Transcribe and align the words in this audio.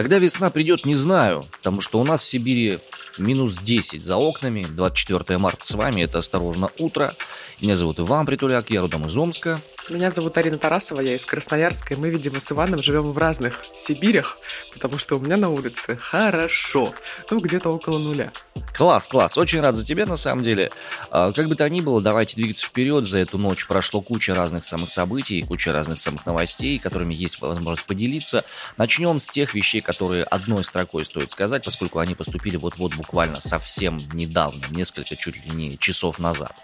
Когда 0.00 0.16
весна 0.16 0.48
придет, 0.48 0.86
не 0.86 0.94
знаю, 0.94 1.44
потому 1.50 1.82
что 1.82 2.00
у 2.00 2.04
нас 2.04 2.22
в 2.22 2.24
Сибири 2.24 2.78
минус 3.18 3.58
10 3.58 4.02
за 4.02 4.16
окнами. 4.16 4.64
24 4.64 5.36
марта 5.36 5.66
с 5.66 5.74
вами, 5.74 6.00
это 6.00 6.16
«Осторожно, 6.16 6.70
утро». 6.78 7.14
Меня 7.60 7.76
зовут 7.76 8.00
Иван 8.00 8.24
Притуляк, 8.24 8.70
я 8.70 8.80
родом 8.80 9.04
из 9.04 9.14
Омска. 9.18 9.60
Меня 9.90 10.12
зовут 10.12 10.38
Арина 10.38 10.56
Тарасова, 10.56 11.00
я 11.00 11.16
из 11.16 11.26
Красноярска, 11.26 11.94
и 11.94 11.96
мы, 11.96 12.10
видимо, 12.10 12.38
с 12.38 12.52
Иваном 12.52 12.80
живем 12.80 13.10
в 13.10 13.18
разных 13.18 13.64
Сибирях, 13.74 14.38
потому 14.72 14.98
что 14.98 15.16
у 15.16 15.20
меня 15.20 15.36
на 15.36 15.48
улице 15.48 15.96
хорошо, 15.96 16.94
ну, 17.28 17.40
где-то 17.40 17.70
около 17.70 17.98
нуля. 17.98 18.30
Класс, 18.76 19.08
класс, 19.08 19.36
очень 19.36 19.60
рад 19.60 19.74
за 19.74 19.84
тебя, 19.84 20.06
на 20.06 20.14
самом 20.14 20.44
деле. 20.44 20.70
А, 21.10 21.32
как 21.32 21.48
бы 21.48 21.56
то 21.56 21.68
ни 21.68 21.80
было, 21.80 22.00
давайте 22.00 22.36
двигаться 22.36 22.66
вперед. 22.66 23.04
За 23.04 23.18
эту 23.18 23.36
ночь 23.36 23.66
прошло 23.66 24.00
куча 24.00 24.32
разных 24.32 24.62
самых 24.62 24.92
событий, 24.92 25.42
куча 25.42 25.72
разных 25.72 25.98
самых 25.98 26.24
новостей, 26.24 26.78
которыми 26.78 27.12
есть 27.12 27.40
возможность 27.40 27.88
поделиться. 27.88 28.44
Начнем 28.76 29.18
с 29.18 29.28
тех 29.28 29.54
вещей, 29.54 29.80
которые 29.80 30.22
одной 30.22 30.62
строкой 30.62 31.04
стоит 31.04 31.32
сказать, 31.32 31.64
поскольку 31.64 31.98
они 31.98 32.14
поступили 32.14 32.56
вот-вот 32.56 32.94
буквально 32.94 33.40
совсем 33.40 34.00
недавно, 34.12 34.62
несколько 34.70 35.16
чуть 35.16 35.44
ли 35.44 35.50
не 35.50 35.76
часов 35.78 36.20
назад. 36.20 36.54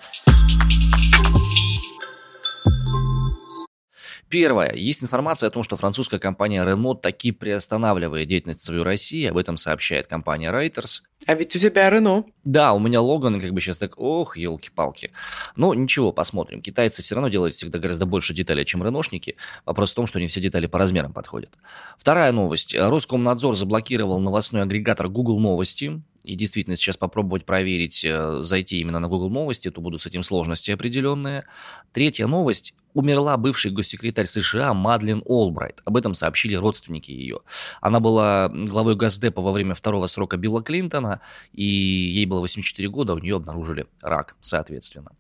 Первое. 4.37 4.75
Есть 4.75 5.03
информация 5.03 5.47
о 5.47 5.51
том, 5.51 5.63
что 5.63 5.77
французская 5.77 6.19
компания 6.19 6.63
Renault 6.63 7.01
таки 7.01 7.33
приостанавливает 7.33 8.29
деятельность 8.29 8.63
свою 8.63 8.85
России. 8.85 9.25
Об 9.25 9.39
этом 9.39 9.57
сообщает 9.57 10.09
компания 10.09 10.53
Reuters. 10.53 11.01
А 11.27 11.33
ведь 11.33 11.57
у 11.57 11.59
тебя 11.59 11.89
Renault. 11.89 12.27
Да, 12.45 12.75
у 12.75 12.79
меня 12.79 13.01
Логан, 13.01 13.41
как 13.41 13.55
бы 13.55 13.63
сейчас 13.63 13.79
так, 13.79 13.99
ох, 13.99 14.37
елки-палки. 14.37 15.11
Но 15.57 15.73
ничего, 15.73 16.13
посмотрим. 16.13 16.61
Китайцы 16.61 17.03
все 17.03 17.15
равно 17.15 17.31
делают 17.31 17.55
всегда 17.55 17.79
гораздо 17.79 18.05
больше 18.05 18.35
деталей, 18.35 18.67
чем 18.67 18.85
реношники. 18.85 19.37
Вопрос 19.65 19.93
в 19.93 19.95
том, 19.95 20.07
что 20.07 20.21
не 20.21 20.27
все 20.27 20.43
детали 20.43 20.67
по 20.67 20.79
размерам 20.79 21.15
подходят. 21.15 21.55
Вторая 21.97 22.31
новость. 22.31 22.77
Роскомнадзор 22.79 23.57
заблокировал 23.57 24.21
новостной 24.21 24.61
агрегатор 24.61 25.09
Google 25.09 25.41
Новости 25.41 26.03
и 26.27 26.35
действительно 26.35 26.77
сейчас 26.77 26.97
попробовать 26.97 27.45
проверить, 27.45 28.05
э, 28.05 28.43
зайти 28.43 28.81
именно 28.81 28.99
на 28.99 29.09
Google 29.09 29.31
Новости, 29.31 29.71
то 29.71 29.81
будут 29.81 30.03
с 30.03 30.07
этим 30.07 30.25
сложности 30.25 30.73
определенные. 30.73 31.45
Третья 31.93 32.27
новость. 32.27 32.75
Умерла 32.95 33.37
бывший 33.37 33.71
госсекретарь 33.71 34.25
США 34.25 34.73
Мадлен 34.73 35.23
Олбрайт. 35.27 35.83
Об 35.85 35.99
этом 35.99 36.15
сообщили 36.15 36.55
родственники 36.55 37.11
ее. 37.11 37.41
Она 37.83 38.01
была 38.01 38.49
главой 38.49 38.97
Госдепа 38.97 39.43
во 39.43 39.53
время 39.53 39.75
второго 39.75 40.07
срока 40.07 40.39
Билла 40.39 40.63
Клинтона, 40.63 41.21
и 41.53 41.63
ей 41.63 42.25
было 42.25 42.41
84 42.41 42.89
года, 42.89 43.13
у 43.13 43.19
нее 43.19 43.37
обнаружили 43.37 43.87
рак, 44.01 44.37
соответственно. 44.41 45.13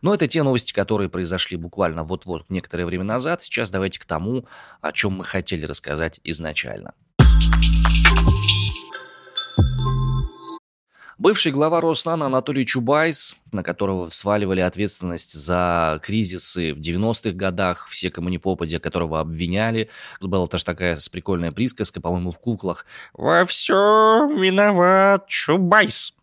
Но 0.00 0.14
это 0.14 0.28
те 0.28 0.44
новости, 0.44 0.72
которые 0.72 1.10
произошли 1.10 1.56
буквально 1.56 2.04
вот-вот 2.04 2.48
некоторое 2.48 2.86
время 2.86 3.04
назад. 3.04 3.42
Сейчас 3.42 3.70
давайте 3.70 3.98
к 3.98 4.04
тому, 4.04 4.46
о 4.80 4.92
чем 4.92 5.14
мы 5.14 5.24
хотели 5.24 5.66
рассказать 5.66 6.20
изначально. 6.22 6.94
Бывший 11.16 11.52
глава 11.52 11.80
Роснано 11.80 12.26
Анатолий 12.26 12.66
Чубайс, 12.66 13.36
на 13.52 13.62
которого 13.62 14.08
сваливали 14.10 14.60
ответственность 14.60 15.32
за 15.32 16.00
кризисы 16.02 16.74
в 16.74 16.78
90-х 16.78 17.30
годах, 17.30 17.86
все 17.88 18.10
кому 18.10 18.28
не 18.28 18.38
которого 18.80 19.20
обвиняли. 19.20 19.90
Была 20.20 20.48
тоже 20.48 20.64
такая 20.64 20.98
прикольная 21.12 21.52
присказка, 21.52 22.00
по-моему, 22.00 22.32
в 22.32 22.38
куклах. 22.40 22.84
«Во 23.12 23.44
всем 23.44 23.74
виноват 23.74 25.28
Чубайс». 25.28 26.14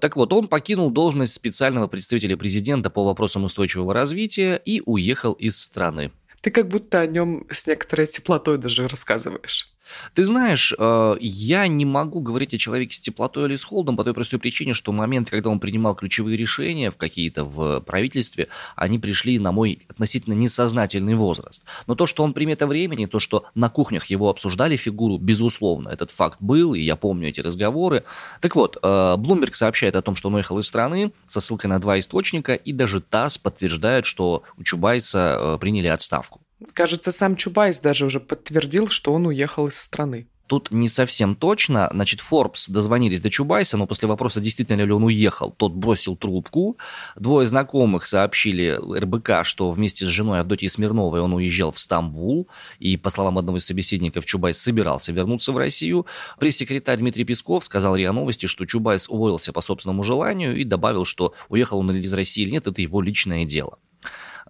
Так 0.00 0.16
вот, 0.16 0.32
он 0.32 0.48
покинул 0.48 0.90
должность 0.90 1.34
специального 1.34 1.86
представителя 1.86 2.38
президента 2.38 2.88
по 2.88 3.04
вопросам 3.04 3.44
устойчивого 3.44 3.92
развития 3.92 4.56
и 4.64 4.82
уехал 4.86 5.34
из 5.34 5.60
страны. 5.60 6.12
Ты 6.40 6.50
как 6.50 6.68
будто 6.68 7.00
о 7.00 7.06
нем 7.06 7.46
с 7.50 7.66
некоторой 7.66 8.06
теплотой 8.06 8.56
даже 8.56 8.88
рассказываешь. 8.88 9.69
Ты 10.14 10.24
знаешь, 10.24 10.74
э, 10.76 11.16
я 11.20 11.66
не 11.68 11.84
могу 11.84 12.20
говорить 12.20 12.54
о 12.54 12.58
человеке 12.58 12.94
с 12.94 13.00
теплотой 13.00 13.48
или 13.48 13.56
с 13.56 13.64
холодом 13.64 13.96
по 13.96 14.04
той 14.04 14.14
простой 14.14 14.38
причине, 14.38 14.74
что 14.74 14.92
момент, 14.92 15.30
когда 15.30 15.50
он 15.50 15.60
принимал 15.60 15.94
ключевые 15.94 16.36
решения 16.36 16.90
в 16.90 16.96
какие-то 16.96 17.44
в 17.44 17.80
правительстве, 17.80 18.48
они 18.76 18.98
пришли 18.98 19.38
на 19.38 19.52
мой 19.52 19.80
относительно 19.88 20.34
несознательный 20.34 21.14
возраст. 21.14 21.64
Но 21.86 21.94
то, 21.94 22.06
что 22.06 22.22
он 22.22 22.32
примета 22.32 22.66
времени, 22.66 23.06
то, 23.06 23.18
что 23.18 23.44
на 23.54 23.68
кухнях 23.68 24.06
его 24.06 24.28
обсуждали 24.28 24.76
фигуру, 24.76 25.18
безусловно, 25.18 25.88
этот 25.88 26.10
факт 26.10 26.38
был, 26.40 26.74
и 26.74 26.80
я 26.80 26.96
помню 26.96 27.28
эти 27.28 27.40
разговоры. 27.40 28.04
Так 28.40 28.56
вот, 28.56 28.78
Bloomberg 28.82 29.56
сообщает 29.56 29.96
о 29.96 30.02
том, 30.02 30.16
что 30.16 30.28
он 30.28 30.34
уехал 30.34 30.58
из 30.58 30.66
страны 30.66 31.12
со 31.26 31.40
ссылкой 31.40 31.70
на 31.70 31.78
два 31.80 31.98
источника, 31.98 32.54
и 32.54 32.72
даже 32.72 33.00
ТАСС 33.00 33.38
подтверждает, 33.38 34.06
что 34.06 34.42
у 34.56 34.62
Чубайса 34.62 35.38
э, 35.38 35.58
приняли 35.58 35.88
отставку. 35.88 36.40
Кажется, 36.74 37.12
сам 37.12 37.36
Чубайс 37.36 37.80
даже 37.80 38.04
уже 38.04 38.20
подтвердил, 38.20 38.88
что 38.88 39.12
он 39.12 39.26
уехал 39.26 39.66
из 39.68 39.78
страны. 39.78 40.26
Тут 40.50 40.72
не 40.72 40.88
совсем 40.88 41.36
точно. 41.36 41.88
Значит, 41.92 42.18
Forbes 42.28 42.68
дозвонились 42.68 43.20
до 43.20 43.30
Чубайса, 43.30 43.76
но 43.76 43.86
после 43.86 44.08
вопроса, 44.08 44.40
действительно 44.40 44.82
ли 44.82 44.90
он 44.90 45.04
уехал, 45.04 45.54
тот 45.56 45.74
бросил 45.74 46.16
трубку. 46.16 46.76
Двое 47.14 47.46
знакомых 47.46 48.04
сообщили 48.04 48.76
РБК, 48.98 49.44
что 49.44 49.70
вместе 49.70 50.04
с 50.04 50.08
женой 50.08 50.40
Авдотьей 50.40 50.68
Смирновой 50.68 51.20
он 51.20 51.34
уезжал 51.34 51.70
в 51.70 51.78
Стамбул. 51.78 52.48
И, 52.80 52.96
по 52.96 53.10
словам 53.10 53.38
одного 53.38 53.58
из 53.58 53.64
собеседников, 53.64 54.26
Чубайс 54.26 54.58
собирался 54.58 55.12
вернуться 55.12 55.52
в 55.52 55.56
Россию. 55.56 56.06
Пресс-секретарь 56.40 56.98
Дмитрий 56.98 57.22
Песков 57.22 57.64
сказал 57.64 57.94
РИА 57.94 58.10
Новости, 58.10 58.46
что 58.46 58.66
Чубайс 58.66 59.08
уволился 59.08 59.52
по 59.52 59.60
собственному 59.60 60.02
желанию 60.02 60.56
и 60.56 60.64
добавил, 60.64 61.04
что 61.04 61.32
уехал 61.48 61.78
он 61.78 61.92
из 61.92 62.12
России 62.12 62.42
или 62.42 62.50
нет, 62.50 62.66
это 62.66 62.82
его 62.82 63.00
личное 63.00 63.44
дело. 63.44 63.78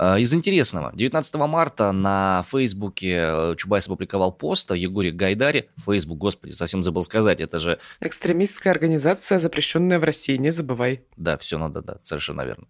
Э, 0.01 0.19
из 0.19 0.33
интересного. 0.33 0.93
19 0.95 1.35
марта 1.35 1.93
на 1.93 2.43
Фейсбуке 2.51 3.17
э, 3.19 3.55
Чубайс 3.59 3.87
опубликовал 3.87 4.33
пост 4.33 4.71
о 4.71 4.77
Егоре 4.77 5.11
Гайдаре. 5.11 5.69
Фейсбук, 5.77 6.17
господи, 6.17 6.53
совсем 6.53 6.83
забыл 6.83 7.03
сказать, 7.03 7.39
это 7.41 7.59
же... 7.59 7.79
Экстремистская 8.01 8.73
организация, 8.73 9.39
запрещенная 9.39 9.99
в 9.99 10.05
России, 10.05 10.37
не 10.37 10.51
забывай. 10.51 11.05
Да, 11.19 11.37
все 11.37 11.59
надо, 11.59 11.83
да, 11.83 11.99
совершенно 12.03 12.43
верно. 12.43 12.67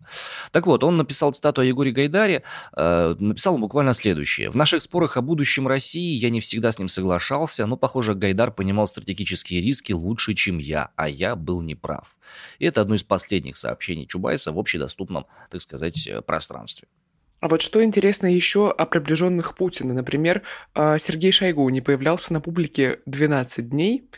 Так 0.51 0.67
вот, 0.67 0.83
он 0.83 0.97
написал 0.97 1.33
цитату 1.33 1.61
о 1.61 1.65
Егоре 1.65 1.93
Гайдаре, 1.93 2.43
э, 2.77 3.15
написал 3.21 3.59
буквально 3.59 3.93
следующее. 3.93 4.51
«В 4.51 4.57
наших 4.57 4.83
спорах 4.83 5.17
о 5.17 5.23
будущем 5.23 5.69
России 5.69 6.19
я 6.19 6.31
не 6.31 6.41
всегда 6.41 6.73
с 6.73 6.81
ним 6.81 6.89
соглашался, 6.89 7.65
но, 7.67 7.77
похоже, 7.77 8.15
Гайдар 8.15 8.51
понимал 8.51 8.89
стратегические 8.89 9.63
риски 9.63 9.93
лучше, 9.93 10.35
чем 10.35 10.59
я, 10.59 10.91
а 10.97 11.09
я 11.09 11.37
был 11.37 11.63
неправ». 11.63 12.17
И 12.59 12.67
это 12.67 12.81
одно 12.81 12.97
из 12.97 13.05
последних 13.05 13.57
сообщений 13.57 14.07
Чубайса 14.09 14.51
в 14.51 14.59
общедоступном, 14.59 15.27
так 15.49 15.61
сказать, 15.61 16.09
пространстве. 16.27 16.89
А 17.41 17.49
вот 17.49 17.63
что 17.63 17.83
интересно 17.83 18.27
еще 18.27 18.71
о 18.71 18.87
приближенных 18.87 19.57
Путина. 19.57 19.95
Например, 19.95 20.43
а, 20.75 20.99
Сергей 20.99 21.33
Шойгу 21.33 21.69
не 21.71 21.81
появлялся 21.81 22.33
на 22.33 22.41
публике 22.41 23.01
12 23.07 23.71
дней. 23.71 24.09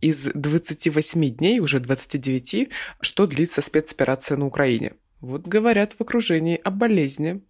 Из 0.00 0.30
28 0.34 1.28
дней, 1.36 1.60
уже 1.60 1.78
29, 1.78 2.70
что 3.00 3.26
длится 3.26 3.62
спецоперация 3.62 4.36
на 4.36 4.46
Украине. 4.46 4.94
Вот 5.20 5.46
говорят 5.46 5.92
в 5.92 6.00
окружении 6.00 6.60
о 6.64 6.70
болезни. 6.70 7.42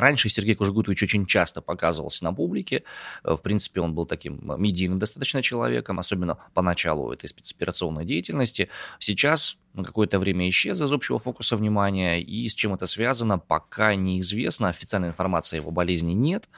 Раньше 0.00 0.28
Сергей 0.28 0.54
Кужегутович 0.54 1.02
очень 1.02 1.26
часто 1.26 1.60
показывался 1.60 2.24
на 2.24 2.32
публике. 2.32 2.84
Э, 3.24 3.34
в 3.34 3.42
принципе, 3.42 3.80
он 3.80 3.94
был 3.94 4.06
таким 4.06 4.40
медийным 4.58 4.98
достаточно 4.98 5.42
человеком, 5.42 5.98
особенно 5.98 6.38
поначалу 6.54 7.12
этой 7.12 7.28
спецоперационной 7.28 8.04
деятельности. 8.04 8.68
Сейчас 9.00 9.58
на 9.74 9.84
какое-то 9.84 10.18
время 10.18 10.48
исчез 10.48 10.80
из 10.80 10.92
общего 10.92 11.18
фокуса 11.18 11.56
внимания, 11.56 12.20
и 12.20 12.48
с 12.48 12.54
чем 12.54 12.74
это 12.74 12.86
связано, 12.86 13.38
пока 13.38 13.94
неизвестно. 13.94 14.68
Официальной 14.68 15.08
информации 15.08 15.56
о 15.56 15.60
его 15.60 15.70
болезни 15.70 16.12
нет, 16.12 16.48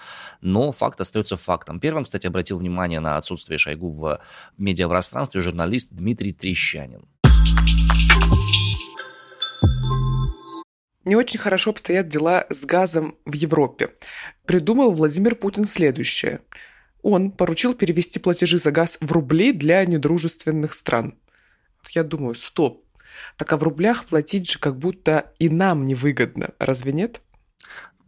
но 0.40 0.72
факт 0.72 1.00
остается 1.00 1.36
фактом. 1.36 1.80
Первым, 1.80 2.04
кстати, 2.04 2.26
обратил 2.26 2.58
внимание 2.58 3.00
на 3.00 3.16
отсутствие 3.16 3.58
Шойгу 3.58 3.90
в 3.90 4.20
медиапространстве 4.58 5.40
журналист 5.40 5.88
Дмитрий 5.90 6.32
Трещанин. 6.32 7.06
Не 11.04 11.16
очень 11.16 11.40
хорошо 11.40 11.70
обстоят 11.70 12.08
дела 12.08 12.46
с 12.50 12.64
газом 12.66 13.16
в 13.24 13.34
Европе. 13.34 13.90
Придумал 14.44 14.92
Владимир 14.92 15.34
Путин 15.34 15.64
следующее. 15.64 16.40
Он 17.02 17.30
поручил 17.30 17.74
перевести 17.74 18.18
платежи 18.18 18.58
за 18.58 18.70
газ 18.70 18.98
в 19.00 19.10
рубли 19.10 19.52
для 19.52 19.84
недружественных 19.86 20.74
стран. 20.74 21.14
Я 21.90 22.04
думаю, 22.04 22.34
стоп. 22.34 22.84
Так 23.36 23.52
а 23.52 23.56
в 23.56 23.62
рублях 23.62 24.04
платить 24.04 24.50
же 24.50 24.58
как 24.58 24.76
будто 24.78 25.32
и 25.38 25.48
нам 25.48 25.86
невыгодно, 25.86 26.50
разве 26.58 26.92
нет? 26.92 27.22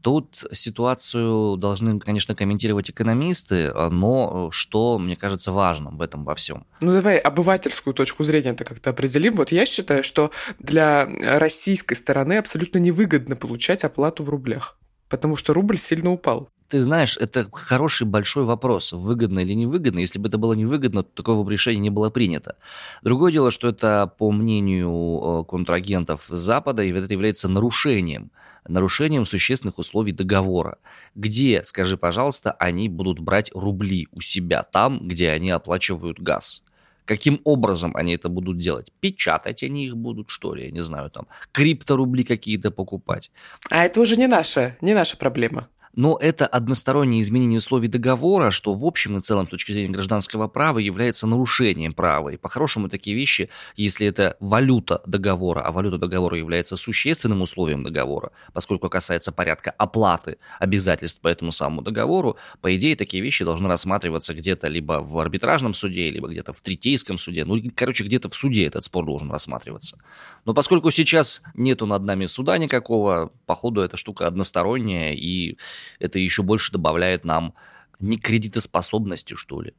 Тут 0.02 0.44
ситуацию 0.52 1.56
должны, 1.56 1.98
конечно, 2.00 2.34
комментировать 2.34 2.90
экономисты, 2.90 3.72
но 3.72 4.50
что, 4.50 4.98
мне 4.98 5.16
кажется, 5.16 5.52
важным 5.52 5.96
в 5.96 6.02
этом 6.02 6.24
во 6.24 6.34
всем? 6.34 6.66
Ну 6.80 6.92
давай 6.92 7.18
обывательскую 7.18 7.94
точку 7.94 8.24
зрения 8.24 8.50
это 8.50 8.64
как-то 8.64 8.90
определим. 8.90 9.34
Вот 9.34 9.52
я 9.52 9.64
считаю, 9.64 10.02
что 10.02 10.32
для 10.58 11.08
российской 11.22 11.94
стороны 11.94 12.38
абсолютно 12.38 12.78
невыгодно 12.78 13.36
получать 13.36 13.84
оплату 13.84 14.24
в 14.24 14.28
рублях, 14.28 14.76
потому 15.08 15.36
что 15.36 15.54
рубль 15.54 15.78
сильно 15.78 16.10
упал. 16.10 16.48
Ты 16.72 16.80
знаешь, 16.80 17.18
это 17.18 17.46
хороший 17.52 18.06
большой 18.06 18.44
вопрос, 18.44 18.92
выгодно 18.92 19.40
или 19.40 19.52
невыгодно. 19.52 19.98
Если 19.98 20.18
бы 20.18 20.28
это 20.28 20.38
было 20.38 20.54
невыгодно, 20.54 21.02
то 21.02 21.10
такого 21.22 21.46
решения 21.50 21.80
не 21.80 21.90
было 21.90 22.08
принято. 22.08 22.56
Другое 23.02 23.30
дело, 23.30 23.50
что 23.50 23.68
это, 23.68 24.10
по 24.16 24.30
мнению 24.32 24.90
э, 24.90 25.44
контрагентов 25.50 26.28
Запада, 26.30 26.82
это 26.82 27.12
является 27.12 27.50
нарушением 27.50 28.30
нарушением 28.66 29.26
существенных 29.26 29.76
условий 29.76 30.12
договора. 30.12 30.78
Где, 31.14 31.62
скажи, 31.62 31.98
пожалуйста, 31.98 32.52
они 32.52 32.88
будут 32.88 33.18
брать 33.18 33.50
рубли 33.52 34.08
у 34.10 34.22
себя 34.22 34.62
там, 34.62 35.06
где 35.06 35.28
они 35.28 35.50
оплачивают 35.50 36.20
газ? 36.20 36.62
Каким 37.04 37.42
образом 37.44 37.94
они 37.96 38.14
это 38.14 38.30
будут 38.30 38.56
делать? 38.56 38.92
Печатать 39.00 39.62
они 39.62 39.84
их 39.88 39.96
будут, 39.98 40.30
что 40.30 40.54
ли? 40.54 40.64
Я 40.64 40.70
не 40.70 40.82
знаю, 40.82 41.10
там, 41.10 41.26
крипторубли 41.52 42.22
какие-то 42.22 42.70
покупать. 42.70 43.30
А 43.68 43.84
это 43.84 44.00
уже 44.00 44.16
не 44.16 44.26
наша, 44.26 44.78
не 44.80 44.94
наша 44.94 45.18
проблема 45.18 45.68
но 45.94 46.16
это 46.20 46.46
одностороннее 46.46 47.20
изменение 47.20 47.58
условий 47.58 47.88
договора, 47.88 48.50
что 48.50 48.74
в 48.74 48.84
общем 48.84 49.18
и 49.18 49.20
целом 49.20 49.46
с 49.46 49.50
точки 49.50 49.72
зрения 49.72 49.92
гражданского 49.92 50.48
права 50.48 50.78
является 50.78 51.26
нарушением 51.26 51.92
права. 51.92 52.30
И 52.30 52.36
по-хорошему 52.36 52.88
такие 52.88 53.16
вещи, 53.16 53.50
если 53.76 54.06
это 54.06 54.36
валюта 54.40 55.02
договора, 55.06 55.60
а 55.60 55.72
валюта 55.72 55.98
договора 55.98 56.38
является 56.38 56.76
существенным 56.76 57.42
условием 57.42 57.82
договора, 57.82 58.32
поскольку 58.52 58.88
касается 58.88 59.32
порядка 59.32 59.70
оплаты 59.70 60.38
обязательств 60.58 61.20
по 61.20 61.28
этому 61.28 61.52
самому 61.52 61.82
договору, 61.82 62.36
по 62.60 62.74
идее 62.74 62.96
такие 62.96 63.22
вещи 63.22 63.44
должны 63.44 63.68
рассматриваться 63.68 64.34
где-то 64.34 64.68
либо 64.68 65.00
в 65.02 65.18
арбитражном 65.18 65.74
суде, 65.74 66.08
либо 66.10 66.28
где-то 66.28 66.52
в 66.52 66.60
третейском 66.60 67.18
суде. 67.18 67.44
Ну, 67.44 67.60
короче, 67.74 68.04
где-то 68.04 68.28
в 68.28 68.34
суде 68.34 68.66
этот 68.66 68.84
спор 68.84 69.04
должен 69.04 69.30
рассматриваться. 69.30 69.98
Но 70.44 70.54
поскольку 70.54 70.90
сейчас 70.90 71.42
нету 71.54 71.86
над 71.86 72.02
нами 72.02 72.26
суда 72.26 72.58
никакого, 72.58 73.32
походу 73.46 73.82
эта 73.82 73.96
штука 73.96 74.26
односторонняя, 74.26 75.12
и 75.12 75.56
это 75.98 76.18
еще 76.18 76.42
больше 76.42 76.72
добавляет 76.72 77.24
нам 77.24 77.54
некредитоспособности, 78.00 79.34
что 79.34 79.62
ли. 79.62 79.74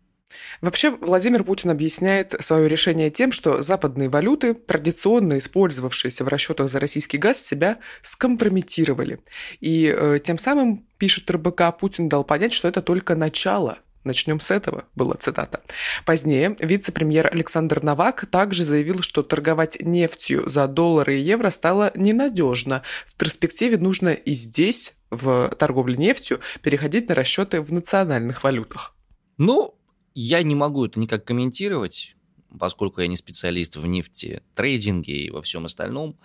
Вообще, 0.62 0.90
Владимир 0.90 1.44
Путин 1.44 1.70
объясняет 1.70 2.36
свое 2.40 2.68
решение 2.68 3.10
тем, 3.10 3.32
что 3.32 3.62
западные 3.62 4.10
валюты, 4.10 4.54
традиционно 4.56 5.38
использовавшиеся 5.38 6.24
в 6.24 6.28
расчетах 6.28 6.70
за 6.70 6.80
российский 6.80 7.18
газ, 7.18 7.40
себя 7.40 7.78
скомпрометировали. 8.02 9.20
И 9.60 9.94
э, 9.96 10.20
тем 10.24 10.38
самым, 10.38 10.88
пишет 10.98 11.30
РБК, 11.30 11.78
Путин 11.80 12.10
дал 12.10 12.24
понять, 12.24 12.54
что 12.54 12.68
это 12.68 12.82
только 12.82 13.16
начало 13.16 13.78
Начнем 14.04 14.42
с 14.42 14.52
этого, 14.52 14.84
была 14.96 15.16
цитата. 15.16 15.62
Позднее 16.06 16.58
вице-премьер 16.60 17.28
Александр 17.32 17.82
Новак 17.82 18.26
также 18.26 18.66
заявил, 18.66 19.02
что 19.02 19.24
торговать 19.24 19.78
нефтью 19.82 20.50
за 20.50 20.68
доллары 20.68 21.18
и 21.18 21.22
евро 21.22 21.50
стало 21.52 21.92
ненадежно. 21.96 22.82
В 23.08 23.16
перспективе 23.16 23.78
нужно 23.78 24.10
и 24.10 24.34
здесь, 24.34 24.96
в 25.16 25.50
торговле 25.58 25.98
нефтью, 25.98 26.40
переходить 26.62 27.10
на 27.10 27.16
расчеты 27.16 27.62
в 27.62 27.72
национальных 27.72 28.44
валютах. 28.44 28.96
Ну, 29.38 29.76
я 30.14 30.44
не 30.44 30.56
могу 30.56 30.86
это 30.86 31.00
никак 31.00 31.26
комментировать, 31.26 32.16
поскольку 32.58 33.02
я 33.02 33.08
не 33.08 33.18
специалист 33.18 33.76
в 33.76 33.86
нефти, 33.86 34.44
трейдинге 34.56 35.14
и 35.26 35.32
во 35.32 35.42
всем 35.42 35.66
остальном. 35.66 36.18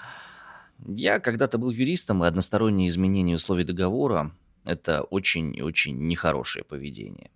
Я 0.87 1.19
когда-то 1.19 1.59
был 1.59 1.71
юристом, 1.71 2.23
и 2.23 2.27
одностороннее 2.27 2.89
изменение 2.89 3.37
условий 3.37 3.65
договора– 3.65 4.33
это 4.65 5.03
очень 5.03 5.57
и 5.57 5.63
очень 5.63 5.99
нехорошее 6.07 6.65
поведение. 6.65 7.31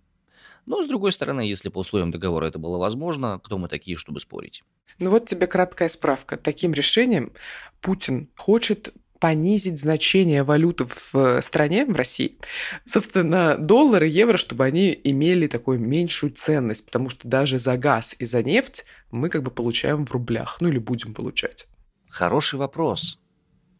Но, 0.65 0.81
с 0.81 0.87
другой 0.87 1.11
стороны, 1.11 1.41
если 1.41 1.69
по 1.69 1.79
условиям 1.79 2.11
договора 2.11 2.45
это 2.45 2.57
было 2.57 2.77
возможно, 2.77 3.39
кто 3.43 3.57
мы 3.57 3.67
такие, 3.67 3.97
чтобы 3.97 4.21
спорить? 4.21 4.63
Ну 4.99 5.09
вот 5.09 5.25
тебе 5.25 5.47
краткая 5.47 5.89
справка. 5.89 6.37
Таким 6.37 6.73
решением 6.73 7.33
Путин 7.81 8.29
хочет 8.37 8.93
понизить 9.23 9.79
значение 9.79 10.43
валюты 10.43 10.83
в 10.83 11.41
стране, 11.41 11.85
в 11.85 11.95
России. 11.95 12.35
Собственно, 12.83 13.55
доллары, 13.57 14.05
евро, 14.05 14.35
чтобы 14.35 14.65
они 14.65 14.99
имели 15.01 15.47
такую 15.47 15.79
меньшую 15.79 16.33
ценность, 16.33 16.85
потому 16.87 17.07
что 17.07 17.25
даже 17.25 17.57
за 17.57 17.77
газ 17.77 18.17
и 18.19 18.25
за 18.25 18.43
нефть 18.43 18.83
мы 19.11 19.29
как 19.29 19.43
бы 19.43 19.49
получаем 19.49 20.05
в 20.05 20.11
рублях, 20.11 20.57
ну 20.59 20.67
или 20.67 20.77
будем 20.77 21.13
получать. 21.13 21.67
Хороший 22.09 22.59
вопрос. 22.59 23.17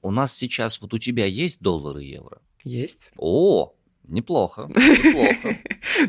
У 0.01 0.11
нас 0.11 0.33
сейчас, 0.33 0.79
вот 0.79 0.93
у 0.93 0.97
тебя 0.97 1.25
есть 1.25 1.59
доллары 1.59 2.05
и 2.05 2.11
евро? 2.11 2.41
Есть. 2.63 3.11
О, 3.17 3.73
Неплохо, 4.07 4.69
неплохо. 4.75 5.57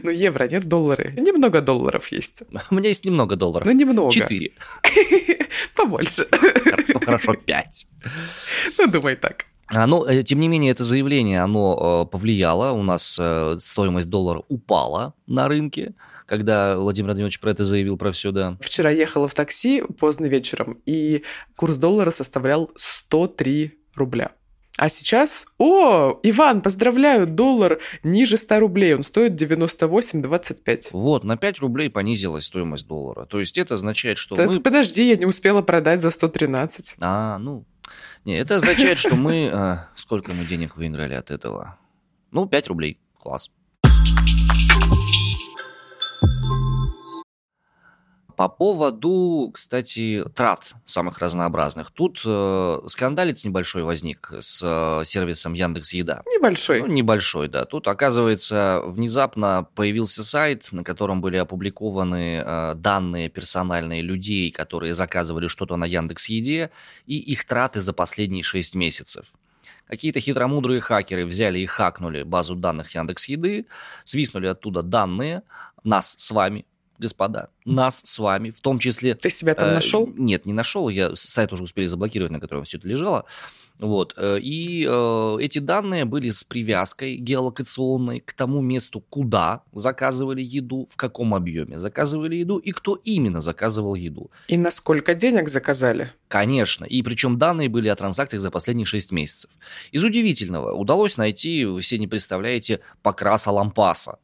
Ну, 0.02 0.10
евро 0.10 0.48
нет, 0.48 0.64
доллары. 0.64 1.14
Немного 1.16 1.60
долларов 1.60 2.08
есть. 2.08 2.42
У 2.70 2.74
меня 2.74 2.88
есть 2.88 3.04
немного 3.04 3.36
долларов. 3.36 3.66
Ну, 3.66 3.72
немного. 3.72 4.10
Четыре. 4.10 4.52
Побольше. 5.76 6.26
Хорошо, 6.30 7.00
хорошо, 7.00 7.34
пять. 7.34 7.86
Ну, 8.78 8.86
думай 8.86 9.16
так. 9.16 9.46
А, 9.66 9.86
ну, 9.86 10.04
э, 10.04 10.22
тем 10.22 10.40
не 10.40 10.48
менее, 10.48 10.72
это 10.72 10.84
заявление, 10.84 11.42
оно 11.42 12.04
э, 12.06 12.10
повлияло. 12.10 12.72
У 12.72 12.82
нас 12.82 13.18
э, 13.20 13.56
стоимость 13.60 14.08
доллара 14.08 14.42
упала 14.48 15.14
на 15.26 15.48
рынке 15.48 15.94
когда 16.26 16.76
Владимир 16.76 17.08
Владимирович 17.08 17.38
про 17.38 17.50
это 17.50 17.64
заявил, 17.64 17.96
про 17.96 18.10
все, 18.10 18.32
да. 18.32 18.56
Вчера 18.60 18.90
ехала 18.90 19.28
в 19.28 19.34
такси 19.34 19.82
поздно 19.98 20.26
вечером, 20.26 20.80
и 20.86 21.22
курс 21.54 21.76
доллара 21.76 22.10
составлял 22.10 22.70
103 22.76 23.78
рубля. 23.94 24.32
А 24.76 24.88
сейчас, 24.88 25.46
о, 25.58 26.18
Иван, 26.24 26.60
поздравляю, 26.60 27.28
доллар 27.28 27.78
ниже 28.02 28.36
100 28.36 28.58
рублей, 28.58 28.94
он 28.94 29.04
стоит 29.04 29.40
98,25. 29.40 30.88
Вот, 30.90 31.22
на 31.22 31.36
5 31.36 31.60
рублей 31.60 31.90
понизилась 31.90 32.46
стоимость 32.46 32.88
доллара. 32.88 33.24
То 33.26 33.38
есть 33.38 33.56
это 33.56 33.74
означает, 33.74 34.18
что 34.18 34.34
да 34.34 34.46
мы... 34.46 34.60
Подожди, 34.60 35.08
я 35.08 35.16
не 35.16 35.26
успела 35.26 35.62
продать 35.62 36.00
за 36.00 36.10
113. 36.10 36.96
А, 37.00 37.38
ну... 37.38 37.64
Не, 38.24 38.36
это 38.36 38.56
означает, 38.56 38.98
что 38.98 39.14
мы... 39.14 39.48
А, 39.52 39.90
сколько 39.94 40.32
мы 40.32 40.44
денег 40.44 40.76
выиграли 40.76 41.14
от 41.14 41.30
этого? 41.30 41.78
Ну, 42.32 42.46
5 42.46 42.68
рублей. 42.68 42.98
Класс. 43.18 43.50
По 48.36 48.48
поводу, 48.48 49.50
кстати, 49.54 50.24
трат 50.34 50.74
самых 50.86 51.18
разнообразных. 51.18 51.90
Тут 51.92 52.20
э, 52.24 52.80
скандалец 52.86 53.44
небольшой 53.44 53.82
возник 53.82 54.32
с 54.40 54.60
э, 54.62 55.04
сервисом 55.04 55.52
Яндекс 55.52 55.92
Еда. 55.94 56.22
Небольшой. 56.26 56.80
Ну, 56.80 56.86
небольшой, 56.88 57.48
да. 57.48 57.64
Тут, 57.64 57.86
оказывается, 57.86 58.82
внезапно 58.86 59.68
появился 59.74 60.24
сайт, 60.24 60.68
на 60.72 60.82
котором 60.82 61.20
были 61.20 61.36
опубликованы 61.36 62.42
э, 62.44 62.74
данные 62.76 63.28
персональные 63.28 64.02
людей, 64.02 64.50
которые 64.50 64.94
заказывали 64.94 65.46
что-то 65.46 65.76
на 65.76 65.84
Яндекс 65.84 66.28
Еде, 66.28 66.70
и 67.06 67.18
их 67.18 67.44
траты 67.44 67.80
за 67.80 67.92
последние 67.92 68.42
6 68.42 68.74
месяцев. 68.74 69.32
Какие-то 69.86 70.20
хитромудрые 70.20 70.80
хакеры 70.80 71.26
взяли 71.26 71.60
и 71.60 71.66
хакнули 71.66 72.22
базу 72.22 72.54
данных 72.54 72.94
Яндекс 72.94 73.26
Еды, 73.28 73.66
свистнули 74.04 74.46
оттуда 74.46 74.82
данные 74.82 75.42
нас 75.84 76.14
с 76.16 76.30
вами, 76.30 76.64
господа, 76.98 77.48
нас 77.64 78.00
с 78.04 78.18
вами, 78.18 78.50
в 78.50 78.60
том 78.60 78.78
числе... 78.78 79.14
Ты 79.14 79.30
себя 79.30 79.54
там 79.54 79.68
э, 79.68 79.74
нашел? 79.74 80.06
Нет, 80.16 80.46
не 80.46 80.52
нашел, 80.52 80.88
я 80.88 81.14
сайт 81.16 81.52
уже 81.52 81.64
успели 81.64 81.86
заблокировать, 81.86 82.32
на 82.32 82.40
котором 82.40 82.64
все 82.64 82.78
это 82.78 82.88
лежало. 82.88 83.24
Вот. 83.78 84.14
Э, 84.16 84.38
и 84.40 84.86
э, 84.88 85.36
эти 85.40 85.58
данные 85.58 86.04
были 86.04 86.30
с 86.30 86.44
привязкой 86.44 87.16
геолокационной 87.16 88.20
к 88.20 88.32
тому 88.32 88.60
месту, 88.60 89.00
куда 89.00 89.62
заказывали 89.72 90.42
еду, 90.42 90.86
в 90.90 90.96
каком 90.96 91.34
объеме 91.34 91.78
заказывали 91.78 92.36
еду 92.36 92.58
и 92.58 92.70
кто 92.70 92.94
именно 93.04 93.40
заказывал 93.40 93.94
еду. 93.94 94.30
И 94.48 94.56
на 94.56 94.70
сколько 94.70 95.14
денег 95.14 95.48
заказали? 95.48 96.12
Конечно. 96.28 96.84
И 96.84 97.02
причем 97.02 97.38
данные 97.38 97.68
были 97.68 97.88
о 97.88 97.96
транзакциях 97.96 98.42
за 98.42 98.50
последние 98.50 98.86
6 98.86 99.12
месяцев. 99.12 99.50
Из 99.90 100.04
удивительного 100.04 100.72
удалось 100.72 101.16
найти, 101.16 101.64
вы 101.64 101.80
все 101.80 101.98
не 101.98 102.06
представляете, 102.06 102.80
покраса 103.02 103.50
лампаса 103.50 104.18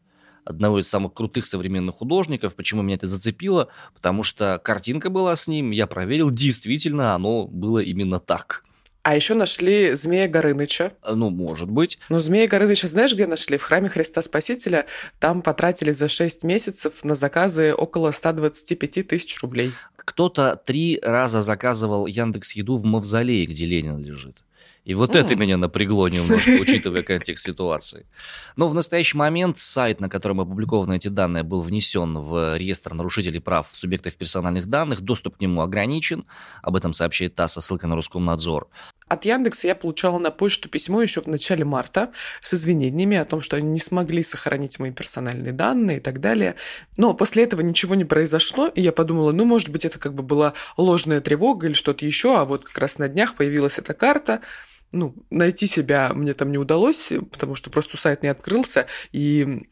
одного 0.45 0.81
из 0.81 0.89
самых 0.89 1.15
крутых 1.15 1.47
современных 1.47 1.97
художников. 1.97 2.57
Почему 2.57 2.83
меня 2.83 2.97
это 2.97 3.07
зацепило? 3.07 3.69
Потому 3.95 4.23
что 4.23 4.61
картинка 4.63 5.11
была 5.11 5.37
с 5.37 5.49
ним, 5.49 5.71
я 5.71 5.87
проверил, 5.87 6.31
действительно 6.31 7.15
оно 7.15 7.47
было 7.47 7.79
именно 7.81 8.21
так. 8.21 8.65
А 9.03 9.17
еще 9.17 9.35
нашли 9.35 9.95
Змея 9.95 10.29
Горыныча. 10.29 10.93
А, 11.01 11.15
ну, 11.15 11.31
может 11.31 11.71
быть. 11.71 11.99
Ну, 12.11 12.21
Змея 12.21 12.47
Горыныча 12.47 12.87
знаешь, 12.87 13.15
где 13.15 13.27
нашли? 13.27 13.57
В 13.57 13.63
храме 13.63 13.89
Христа 13.89 14.21
Спасителя. 14.21 14.85
Там 15.19 15.41
потратили 15.41 15.91
за 15.91 16.09
6 16.09 16.45
месяцев 16.45 17.03
на 17.03 17.15
заказы 17.15 17.73
около 17.73 18.11
125 18.11 19.09
тысяч 19.09 19.41
рублей. 19.41 19.73
Кто-то 19.97 20.61
три 20.67 21.01
раза 21.03 21.41
заказывал 21.41 22.07
Яндекс 22.07 22.53
Еду 22.53 22.77
в 22.77 22.85
мавзолее, 22.85 23.47
где 23.47 23.65
Ленин 23.65 24.03
лежит. 24.03 24.37
И 24.91 24.95
вот 24.95 25.15
mm. 25.15 25.21
это 25.21 25.37
меня 25.37 25.57
напрягло 25.57 26.09
немножко, 26.09 26.51
учитывая 26.61 27.05
контекст 27.05 27.45
ситуации. 27.45 28.07
Но 28.57 28.67
в 28.67 28.75
настоящий 28.75 29.17
момент 29.17 29.61
сайт, 29.61 30.01
на 30.01 30.09
котором 30.09 30.41
опубликованы 30.41 30.97
эти 30.97 31.07
данные, 31.07 31.45
был 31.45 31.61
внесен 31.63 32.19
в 32.19 32.57
реестр 32.57 32.95
нарушителей 32.95 33.41
прав 33.41 33.69
субъектов 33.73 34.17
персональных 34.17 34.67
данных. 34.67 35.03
Доступ 35.03 35.37
к 35.37 35.41
нему 35.41 35.61
ограничен. 35.61 36.25
Об 36.61 36.75
этом 36.75 36.93
сообщает 36.93 37.37
ТАСС, 37.37 37.65
ссылка 37.65 37.87
на 37.87 37.95
Роскомнадзор. 37.95 38.67
От 39.07 39.25
Яндекса 39.25 39.69
я 39.69 39.77
получала 39.77 40.19
на 40.19 40.33
почту 40.33 40.69
письмо 40.69 41.03
еще 41.03 41.21
в 41.21 41.29
начале 41.29 41.65
марта 41.65 42.11
с 42.43 42.53
извинениями 42.55 43.17
о 43.17 43.25
том, 43.25 43.43
что 43.43 43.57
они 43.57 43.69
не 43.69 43.81
смогли 43.81 44.25
сохранить 44.25 44.81
мои 44.81 44.91
персональные 44.91 45.53
данные 45.53 45.99
и 45.99 46.01
так 46.01 46.19
далее. 46.21 46.57
Но 46.97 47.15
после 47.15 47.45
этого 47.45 47.61
ничего 47.61 47.95
не 47.95 48.05
произошло, 48.05 48.67
и 48.67 48.83
я 48.83 48.91
подумала, 48.91 49.31
ну, 49.31 49.45
может 49.45 49.69
быть, 49.69 49.85
это 49.85 50.01
как 50.01 50.15
бы 50.15 50.25
была 50.25 50.55
ложная 50.77 51.21
тревога 51.21 51.69
или 51.69 51.75
что-то 51.75 52.05
еще, 52.05 52.41
а 52.41 52.45
вот 52.45 52.65
как 52.65 52.79
раз 52.79 52.99
на 52.99 53.07
днях 53.07 53.37
появилась 53.37 53.79
эта 53.79 53.95
карта– 53.95 54.41
ну, 54.93 55.15
найти 55.31 55.67
себя 55.67 56.13
мне 56.15 56.35
там 56.35 56.51
не 56.53 56.59
удалось, 56.59 57.13
потому 57.31 57.55
что 57.55 57.71
просто 57.71 57.97
сайт 57.97 58.23
не 58.23 58.29
открылся, 58.29 58.87
и, 59.13 59.67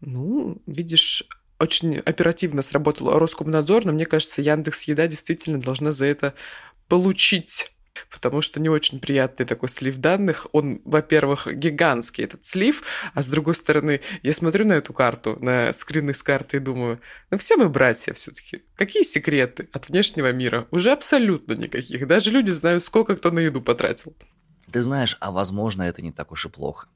ну, 0.00 0.60
видишь, 0.66 1.24
очень 1.58 1.98
оперативно 1.98 2.62
сработал 2.62 3.18
Роскомнадзор, 3.18 3.86
но 3.86 3.92
мне 3.92 4.06
кажется, 4.06 4.42
Яндекс 4.42 4.84
Еда 4.84 5.06
действительно 5.06 5.60
должна 5.60 5.92
за 5.92 6.06
это 6.06 6.34
получить 6.88 7.72
потому 8.10 8.40
что 8.40 8.60
не 8.60 8.68
очень 8.68 9.00
приятный 9.00 9.46
такой 9.46 9.68
слив 9.68 9.96
данных. 9.96 10.46
Он, 10.52 10.80
во-первых, 10.84 11.48
гигантский, 11.52 12.24
этот 12.24 12.44
слив, 12.44 12.82
а 13.14 13.22
с 13.22 13.26
другой 13.26 13.54
стороны, 13.54 14.00
я 14.22 14.32
смотрю 14.32 14.66
на 14.66 14.74
эту 14.74 14.92
карту, 14.92 15.38
на 15.40 15.72
скрины 15.72 16.14
с 16.14 16.22
карты 16.22 16.58
и 16.58 16.60
думаю, 16.60 17.00
ну 17.30 17.38
все 17.38 17.56
мы 17.56 17.68
братья 17.68 18.14
все 18.14 18.30
таки 18.30 18.64
Какие 18.76 19.02
секреты 19.02 19.68
от 19.72 19.88
внешнего 19.88 20.32
мира? 20.32 20.66
Уже 20.70 20.92
абсолютно 20.92 21.54
никаких. 21.54 22.06
Даже 22.06 22.30
люди 22.30 22.50
знают, 22.50 22.84
сколько 22.84 23.16
кто 23.16 23.30
на 23.30 23.40
еду 23.40 23.62
потратил. 23.62 24.14
Ты 24.70 24.82
знаешь, 24.82 25.16
а 25.20 25.30
возможно, 25.30 25.82
это 25.82 26.02
не 26.02 26.12
так 26.12 26.32
уж 26.32 26.46
и 26.46 26.48
плохо. 26.48 26.88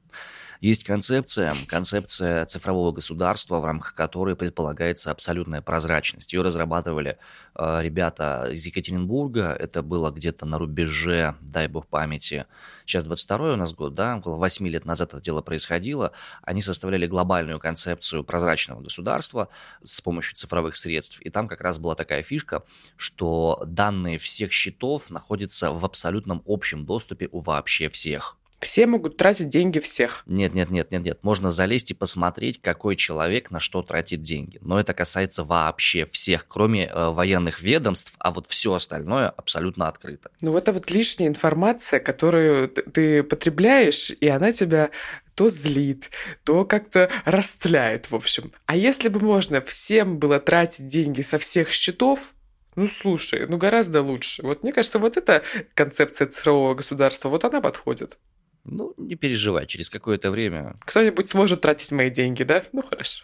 Есть 0.61 0.83
концепция, 0.83 1.55
концепция 1.67 2.45
цифрового 2.45 2.91
государства, 2.91 3.59
в 3.59 3.65
рамках 3.65 3.95
которой 3.95 4.35
предполагается 4.35 5.09
абсолютная 5.09 5.63
прозрачность. 5.63 6.33
Ее 6.33 6.43
разрабатывали 6.43 7.17
э, 7.55 7.79
ребята 7.81 8.47
из 8.51 8.63
Екатеринбурга. 8.67 9.57
Это 9.59 9.81
было 9.81 10.11
где-то 10.11 10.45
на 10.45 10.59
рубеже, 10.59 11.33
дай 11.41 11.67
бог 11.67 11.87
памяти. 11.87 12.45
Сейчас 12.85 13.05
22 13.05 13.53
у 13.53 13.55
нас 13.55 13.73
год, 13.73 13.95
да? 13.95 14.17
Около 14.17 14.37
8 14.37 14.67
лет 14.67 14.85
назад 14.85 15.15
это 15.15 15.23
дело 15.23 15.41
происходило. 15.41 16.11
Они 16.43 16.61
составляли 16.61 17.07
глобальную 17.07 17.59
концепцию 17.59 18.23
прозрачного 18.23 18.81
государства 18.81 19.49
с 19.83 19.99
помощью 19.99 20.35
цифровых 20.35 20.75
средств. 20.75 21.21
И 21.21 21.31
там 21.31 21.47
как 21.47 21.61
раз 21.61 21.79
была 21.79 21.95
такая 21.95 22.21
фишка, 22.21 22.63
что 22.97 23.63
данные 23.65 24.19
всех 24.19 24.51
счетов 24.51 25.09
находятся 25.09 25.71
в 25.71 25.83
абсолютном 25.83 26.43
общем 26.45 26.85
доступе 26.85 27.27
у 27.31 27.39
вообще 27.39 27.89
всех. 27.89 28.37
Все 28.61 28.85
могут 28.85 29.17
тратить 29.17 29.49
деньги 29.49 29.79
всех. 29.79 30.21
Нет, 30.27 30.53
нет, 30.53 30.69
нет, 30.69 30.91
нет, 30.91 31.03
нет. 31.03 31.19
Можно 31.23 31.49
залезть 31.49 31.91
и 31.91 31.93
посмотреть, 31.95 32.61
какой 32.61 32.95
человек 32.95 33.49
на 33.49 33.59
что 33.59 33.81
тратит 33.81 34.21
деньги. 34.21 34.59
Но 34.61 34.79
это 34.79 34.93
касается 34.93 35.43
вообще 35.43 36.05
всех, 36.05 36.45
кроме 36.47 36.85
э, 36.85 37.09
военных 37.09 37.61
ведомств, 37.61 38.13
а 38.19 38.31
вот 38.31 38.45
все 38.47 38.75
остальное 38.75 39.29
абсолютно 39.29 39.87
открыто. 39.87 40.29
Ну, 40.41 40.55
это 40.55 40.73
вот 40.73 40.91
лишняя 40.91 41.27
информация, 41.27 41.99
которую 41.99 42.69
ты 42.69 43.23
потребляешь, 43.23 44.11
и 44.11 44.27
она 44.27 44.51
тебя 44.51 44.91
то 45.33 45.49
злит, 45.49 46.11
то 46.43 46.63
как-то 46.63 47.09
растляет, 47.25 48.11
в 48.11 48.15
общем. 48.15 48.51
А 48.67 48.75
если 48.75 49.09
бы 49.09 49.19
можно 49.19 49.59
всем 49.61 50.19
было 50.19 50.39
тратить 50.39 50.85
деньги 50.85 51.23
со 51.23 51.39
всех 51.39 51.71
счетов, 51.71 52.35
ну, 52.75 52.87
слушай, 52.87 53.47
ну 53.47 53.57
гораздо 53.57 54.01
лучше. 54.01 54.43
Вот 54.43 54.63
мне 54.63 54.71
кажется, 54.71 54.99
вот 54.99 55.17
эта 55.17 55.43
концепция 55.73 56.27
цифрового 56.27 56.75
государства, 56.75 57.29
вот 57.29 57.43
она 57.43 57.59
подходит. 57.59 58.17
Ну, 58.63 58.93
не 58.97 59.15
переживай, 59.15 59.65
через 59.65 59.89
какое-то 59.89 60.31
время... 60.31 60.75
Кто-нибудь 60.81 61.29
сможет 61.29 61.61
тратить 61.61 61.91
мои 61.91 62.09
деньги, 62.09 62.43
да? 62.43 62.63
Ну, 62.71 62.81
хорошо. 62.81 63.23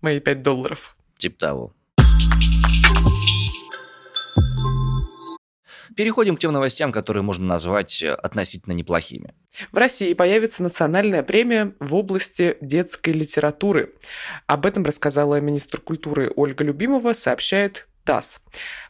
Мои 0.00 0.20
5 0.20 0.42
долларов. 0.42 0.96
Тип 1.18 1.38
того. 1.38 1.74
Переходим 5.96 6.36
к 6.36 6.40
тем 6.40 6.52
новостям, 6.52 6.90
которые 6.90 7.22
можно 7.22 7.44
назвать 7.44 8.02
э, 8.02 8.12
относительно 8.14 8.72
неплохими. 8.72 9.34
В 9.72 9.76
России 9.76 10.14
появится 10.14 10.62
национальная 10.62 11.22
премия 11.22 11.74
в 11.80 11.94
области 11.94 12.56
детской 12.62 13.10
литературы. 13.10 13.94
Об 14.46 14.64
этом 14.64 14.84
рассказала 14.84 15.40
министр 15.40 15.80
культуры 15.80 16.32
Ольга 16.34 16.64
Любимова, 16.64 17.12
сообщает 17.12 17.88
ТАСС. 18.04 18.40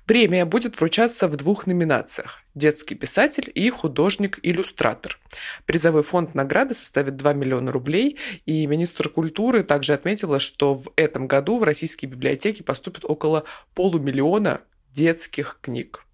Премия 0.07 0.45
будет 0.45 0.79
вручаться 0.79 1.29
в 1.29 1.37
двух 1.37 1.67
номинациях– 1.67 2.41
детский 2.55 2.95
писатель 2.95 3.51
и 3.55 3.71
художник-иллюстратор. 3.71 5.19
Призовой 5.65 6.03
фонд 6.03 6.35
награды 6.35 6.75
составит 6.75 7.17
2 7.17 7.33
миллиона 7.35 7.73
рублей, 7.73 8.19
и 8.47 8.67
министр 8.67 9.09
культуры 9.09 9.63
также 9.63 9.93
отметила, 9.93 10.39
что 10.39 10.75
в 10.75 10.93
этом 10.97 11.27
году 11.27 11.59
в 11.59 11.63
российские 11.63 12.11
библиотеки 12.11 12.63
поступит 12.63 13.05
около 13.05 13.45
полумиллиона 13.75 14.63
детских 14.93 15.59
книг. 15.61 16.05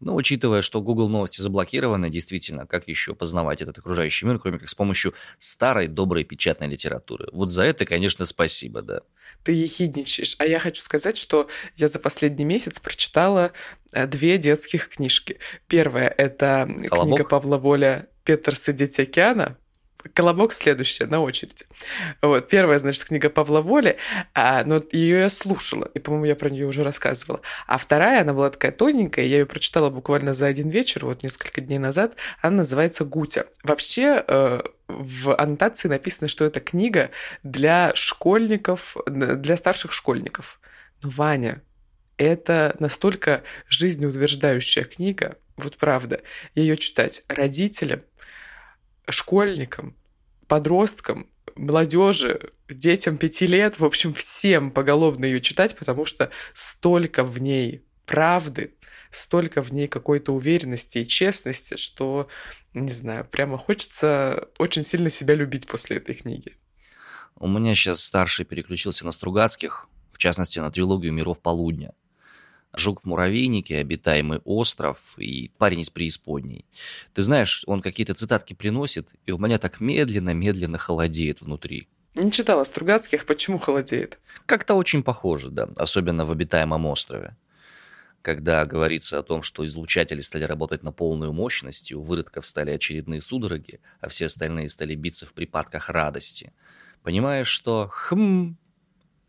Ну, 0.00 0.14
учитывая, 0.14 0.60
что 0.62 0.82
Google 0.82 1.08
новости 1.08 1.40
заблокированы, 1.40 2.10
действительно, 2.10 2.66
как 2.66 2.86
еще 2.86 3.14
познавать 3.14 3.62
этот 3.62 3.78
окружающий 3.78 4.26
мир, 4.26 4.38
кроме 4.38 4.58
как 4.58 4.68
с 4.68 4.74
помощью 4.74 5.14
старой 5.38 5.88
доброй 5.88 6.24
печатной 6.24 6.68
литературы? 6.68 7.28
Вот 7.32 7.50
за 7.50 7.62
это, 7.62 7.86
конечно, 7.86 8.24
спасибо, 8.24 8.82
да. 8.82 9.00
Ты 9.42 9.52
ехидничаешь. 9.52 10.36
А 10.38 10.44
я 10.44 10.58
хочу 10.58 10.82
сказать, 10.82 11.16
что 11.16 11.48
я 11.76 11.88
за 11.88 11.98
последний 11.98 12.44
месяц 12.44 12.78
прочитала 12.78 13.52
э, 13.92 14.06
две 14.06 14.38
детских 14.38 14.88
книжки. 14.88 15.38
Первая– 15.68 16.08
это 16.18 16.68
Колобок? 16.88 17.16
книга 17.16 17.28
Павла 17.28 17.56
Воля 17.56 18.08
«Петерс 18.24 18.68
и 18.68 18.72
дети 18.72 19.02
океана». 19.02 19.56
Колобок 20.14 20.52
следующая 20.52 21.06
на 21.06 21.20
очереди. 21.20 21.64
Вот, 22.22 22.48
первая, 22.48 22.78
значит, 22.78 23.04
книга 23.04 23.30
Павла 23.30 23.60
Воли, 23.60 23.96
а, 24.34 24.64
но 24.64 24.82
ее 24.92 25.20
я 25.20 25.30
слушала, 25.30 25.90
и, 25.94 25.98
по-моему, 25.98 26.26
я 26.26 26.36
про 26.36 26.50
нее 26.50 26.66
уже 26.66 26.84
рассказывала. 26.84 27.40
А 27.66 27.78
вторая, 27.78 28.22
она 28.22 28.32
была 28.32 28.50
такая 28.50 28.72
тоненькая, 28.72 29.24
я 29.24 29.38
ее 29.38 29.46
прочитала 29.46 29.90
буквально 29.90 30.34
за 30.34 30.46
один 30.46 30.68
вечер, 30.68 31.04
вот 31.04 31.22
несколько 31.22 31.60
дней 31.60 31.78
назад, 31.78 32.14
она 32.42 32.58
называется 32.58 33.04
«Гутя». 33.04 33.46
Вообще, 33.62 34.24
э, 34.26 34.60
в 34.88 35.34
аннотации 35.34 35.88
написано, 35.88 36.28
что 36.28 36.44
это 36.44 36.60
книга 36.60 37.10
для 37.42 37.92
школьников, 37.94 38.96
для 39.06 39.56
старших 39.56 39.92
школьников. 39.92 40.60
Но, 41.02 41.10
Ваня, 41.10 41.62
это 42.16 42.76
настолько 42.78 43.42
жизнеутверждающая 43.68 44.84
книга, 44.84 45.36
вот 45.56 45.76
правда, 45.76 46.20
ее 46.54 46.76
читать 46.76 47.24
родителям, 47.28 48.02
школьникам, 49.12 49.96
подросткам, 50.46 51.28
молодежи, 51.54 52.52
детям 52.68 53.18
пяти 53.18 53.46
лет, 53.46 53.78
в 53.78 53.84
общем, 53.84 54.14
всем 54.14 54.70
поголовно 54.70 55.24
ее 55.24 55.40
читать, 55.40 55.76
потому 55.76 56.04
что 56.04 56.30
столько 56.52 57.24
в 57.24 57.40
ней 57.40 57.84
правды, 58.04 58.74
столько 59.10 59.62
в 59.62 59.72
ней 59.72 59.88
какой-то 59.88 60.32
уверенности 60.32 60.98
и 60.98 61.06
честности, 61.06 61.76
что, 61.76 62.28
не 62.74 62.90
знаю, 62.90 63.24
прямо 63.24 63.58
хочется 63.58 64.48
очень 64.58 64.84
сильно 64.84 65.10
себя 65.10 65.34
любить 65.34 65.66
после 65.66 65.96
этой 65.96 66.14
книги. 66.14 66.56
У 67.36 67.48
меня 67.48 67.74
сейчас 67.74 68.02
старший 68.02 68.44
переключился 68.44 69.04
на 69.04 69.12
Стругацких, 69.12 69.88
в 70.12 70.18
частности, 70.18 70.58
на 70.58 70.70
трилогию 70.70 71.12
«Миров 71.12 71.40
полудня». 71.40 71.92
Жук 72.74 73.02
в 73.02 73.06
муравейнике, 73.06 73.78
обитаемый 73.78 74.40
остров 74.44 75.14
и 75.18 75.50
парень 75.58 75.80
из 75.80 75.90
преисподней. 75.90 76.66
Ты 77.14 77.22
знаешь, 77.22 77.62
он 77.66 77.80
какие-то 77.80 78.14
цитатки 78.14 78.52
приносит, 78.52 79.08
и 79.24 79.32
у 79.32 79.38
меня 79.38 79.58
так 79.58 79.80
медленно-медленно 79.80 80.78
холодеет 80.78 81.40
внутри. 81.40 81.88
Не 82.14 82.32
читала 82.32 82.64
Стругацких, 82.64 83.26
почему 83.26 83.58
холодеет? 83.58 84.18
Как-то 84.46 84.74
очень 84.74 85.02
похоже, 85.02 85.50
да, 85.50 85.68
особенно 85.76 86.24
в 86.24 86.30
обитаемом 86.30 86.86
острове. 86.86 87.36
Когда 88.22 88.64
говорится 88.64 89.18
о 89.18 89.22
том, 89.22 89.42
что 89.42 89.64
излучатели 89.66 90.20
стали 90.20 90.44
работать 90.44 90.82
на 90.82 90.92
полную 90.92 91.32
мощность, 91.32 91.90
и 91.90 91.94
у 91.94 92.02
выродков 92.02 92.44
стали 92.46 92.72
очередные 92.72 93.22
судороги, 93.22 93.80
а 94.00 94.08
все 94.08 94.26
остальные 94.26 94.70
стали 94.70 94.94
биться 94.94 95.26
в 95.26 95.34
припадках 95.34 95.90
радости. 95.90 96.52
Понимаешь, 97.02 97.48
что 97.48 97.90
хм, 97.92 98.56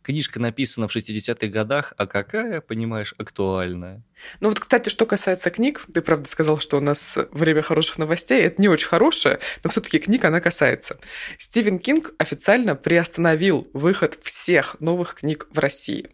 Книжка 0.07 0.39
написана 0.39 0.87
в 0.87 0.95
60-х 0.95 1.47
годах, 1.47 1.93
а 1.97 2.07
какая, 2.07 2.61
понимаешь, 2.61 3.13
актуальная. 3.17 4.01
Ну 4.39 4.47
вот, 4.47 4.57
кстати, 4.57 4.87
что 4.87 5.05
касается 5.05 5.49
книг, 5.49 5.83
ты, 5.93 6.01
правда, 6.01 6.29
сказал, 6.29 6.59
что 6.59 6.77
у 6.77 6.79
нас 6.79 7.17
время 7.33 7.61
хороших 7.61 7.97
новостей. 7.97 8.41
Это 8.43 8.61
не 8.61 8.69
очень 8.69 8.87
хорошее, 8.87 9.39
но 9.65 9.69
все-таки 9.69 9.99
книг 9.99 10.23
она 10.23 10.39
касается. 10.39 10.97
Стивен 11.37 11.77
Кинг 11.77 12.13
официально 12.19 12.77
приостановил 12.77 13.67
выход 13.73 14.17
всех 14.23 14.79
новых 14.79 15.15
книг 15.15 15.47
в 15.51 15.59
России 15.59 16.09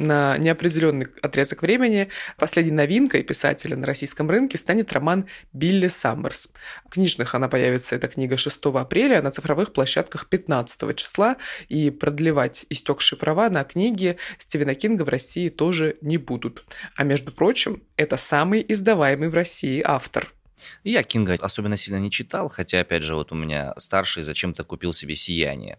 на 0.00 0.38
неопределенный 0.38 1.08
отрезок 1.22 1.62
времени 1.62 2.08
последней 2.36 2.72
новинкой 2.72 3.22
писателя 3.22 3.76
на 3.76 3.86
российском 3.86 4.30
рынке 4.30 4.58
станет 4.58 4.92
роман 4.92 5.26
Билли 5.52 5.88
Саммерс. 5.88 6.48
В 6.86 6.90
книжных 6.90 7.34
она 7.34 7.48
появится, 7.48 7.96
эта 7.96 8.08
книга 8.08 8.36
6 8.36 8.58
апреля, 8.74 9.18
а 9.18 9.22
на 9.22 9.30
цифровых 9.30 9.72
площадках 9.72 10.28
15 10.28 10.96
числа, 10.96 11.36
и 11.68 11.90
продлевать 11.90 12.66
истекшие 12.70 13.18
права 13.18 13.50
на 13.50 13.62
книги 13.64 14.16
Стивена 14.38 14.74
Кинга 14.74 15.02
в 15.02 15.08
России 15.08 15.50
тоже 15.50 15.96
не 16.00 16.16
будут. 16.16 16.64
А 16.96 17.04
между 17.04 17.30
прочим, 17.30 17.82
это 17.96 18.16
самый 18.16 18.64
издаваемый 18.66 19.28
в 19.28 19.34
России 19.34 19.82
автор. 19.84 20.32
Я 20.84 21.02
Кинга 21.02 21.34
особенно 21.40 21.76
сильно 21.76 21.98
не 21.98 22.10
читал, 22.10 22.48
хотя, 22.48 22.80
опять 22.80 23.02
же, 23.02 23.14
вот 23.14 23.32
у 23.32 23.34
меня 23.34 23.74
старший 23.78 24.22
зачем-то 24.22 24.64
купил 24.64 24.92
себе 24.92 25.14
«Сияние» 25.14 25.78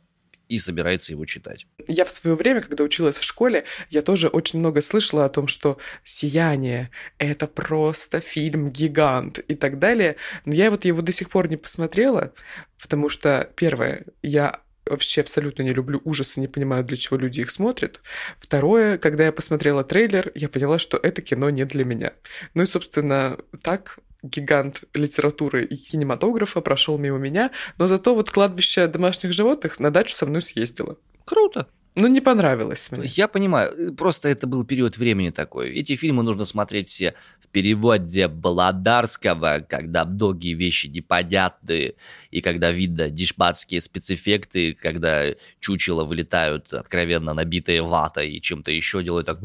и 0.51 0.60
собирается 0.60 1.13
его 1.13 1.25
читать. 1.25 1.65
Я 1.88 2.03
в 2.03 2.12
свое 2.12 2.36
время, 2.36 2.62
когда 2.62 2.84
училась 2.84 3.17
в 3.17 3.24
школе, 3.24 3.63
я 3.89 4.01
тоже 4.01 4.27
очень 4.27 4.60
много 4.60 4.81
слышала 4.81 5.24
о 5.24 5.29
том, 5.29 5.48
что 5.48 5.77
«Сияние»— 6.03 6.91
это 7.17 7.48
просто 7.48 8.20
фильм-гигант 8.20 9.39
и 9.39 9.55
так 9.55 9.79
далее. 9.79 10.17
Но 10.43 10.53
я 10.53 10.70
вот 10.70 10.84
его 10.84 11.01
до 11.01 11.13
сих 11.13 11.29
пор 11.29 11.50
не 11.50 11.55
посмотрела, 11.55 12.34
потому 12.81 13.08
что, 13.08 13.50
первое, 13.55 14.05
я 14.22 14.60
вообще 14.86 15.22
абсолютно 15.22 15.63
не 15.63 15.74
люблю 15.74 16.01
ужасы, 16.03 16.41
не 16.41 16.50
понимаю, 16.50 16.84
для 16.84 16.98
чего 16.98 17.15
люди 17.15 17.39
их 17.39 17.50
смотрят. 17.50 18.01
Второе, 18.38 18.98
когда 18.98 19.24
я 19.24 19.31
посмотрела 19.31 19.86
трейлер, 19.86 20.34
я 20.36 20.50
поняла, 20.50 20.79
что 20.79 20.98
это 20.98 21.22
кино 21.22 21.50
не 21.50 21.63
для 21.63 21.86
меня. 21.86 22.12
Ну 22.55 22.63
и, 22.63 22.65
собственно, 22.65 23.38
так 23.62 24.00
гигант 24.23 24.83
литературы 24.93 25.65
и 25.65 25.75
кинематографа, 25.75 26.61
прошел 26.61 26.97
мимо 26.97 27.17
меня, 27.17 27.51
но 27.77 27.87
зато 27.87 28.13
вот 28.15 28.29
кладбище 28.29 28.87
домашних 28.87 29.33
животных 29.33 29.79
на 29.79 29.91
дачу 29.91 30.15
со 30.15 30.25
мной 30.25 30.41
съездила. 30.41 30.97
Круто. 31.25 31.67
Ну, 31.95 32.07
не 32.07 32.21
понравилось 32.21 32.89
мне. 32.91 33.03
Я 33.15 33.27
понимаю, 33.27 33.93
просто 33.95 34.29
это 34.29 34.47
был 34.47 34.63
период 34.63 34.97
времени 34.97 35.29
такой. 35.29 35.73
Эти 35.73 35.95
фильмы 35.95 36.23
нужно 36.23 36.45
смотреть 36.45 36.87
все 36.87 37.15
в 37.41 37.49
переводе 37.49 38.29
Баладарского, 38.29 39.65
когда 39.67 40.05
многие 40.05 40.53
вещи 40.53 40.87
непонятные, 40.87 41.95
и 42.29 42.39
когда 42.39 42.71
видно 42.71 43.09
дишбатские 43.09 43.81
спецэффекты, 43.81 44.73
когда 44.73 45.25
чучела 45.59 46.05
вылетают 46.05 46.73
откровенно 46.73 47.33
набитые 47.33 47.81
ватой 47.81 48.31
и 48.31 48.41
чем-то 48.41 48.71
еще 48.71 49.03
делают 49.03 49.27
так... 49.27 49.39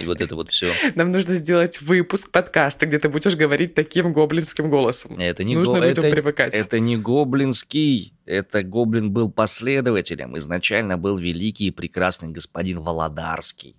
И 0.00 0.06
вот 0.06 0.20
это 0.20 0.36
вот 0.36 0.50
все. 0.50 0.72
Нам 0.94 1.10
нужно 1.10 1.34
сделать 1.34 1.80
выпуск 1.80 2.30
подкаста, 2.30 2.86
где 2.86 2.98
ты 2.98 3.08
будешь 3.08 3.34
говорить 3.34 3.74
таким 3.74 4.12
гоблинским 4.12 4.70
голосом. 4.70 5.18
Это 5.18 5.42
не 5.42 5.56
нужно 5.56 5.80
го... 5.80 5.84
людям 5.84 6.04
это, 6.04 6.12
привыкать. 6.12 6.54
Это 6.54 6.78
не 6.78 6.96
гоблинский. 6.96 8.14
Это 8.24 8.62
гоблин 8.62 9.10
был 9.10 9.30
последователем. 9.30 10.38
Изначально 10.38 10.96
был 10.96 11.18
великий 11.18 11.66
и 11.68 11.70
прекрасный 11.70 12.28
господин 12.28 12.80
Володарский. 12.80 13.76